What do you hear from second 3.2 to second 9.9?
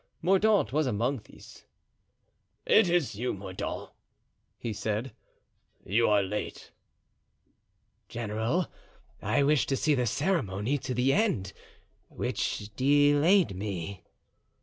Mordaunt," he said. "You are late." "General, I wished to